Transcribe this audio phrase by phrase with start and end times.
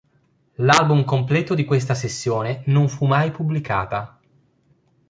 [0.57, 4.19] L'album completo di questa sessione non fu mai pubblicata.